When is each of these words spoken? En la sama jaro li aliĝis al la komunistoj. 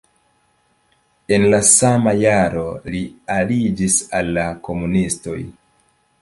En 1.35 1.43
la 1.51 1.59
sama 1.71 2.13
jaro 2.21 2.65
li 2.95 3.03
aliĝis 3.35 3.99
al 4.21 4.33
la 4.39 4.49
komunistoj. 4.71 5.39